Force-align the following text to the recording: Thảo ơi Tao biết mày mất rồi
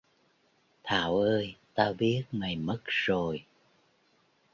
Thảo 0.83 1.17
ơi 1.19 1.55
Tao 1.73 1.93
biết 1.93 2.23
mày 2.31 2.55
mất 2.55 2.81
rồi 2.85 3.43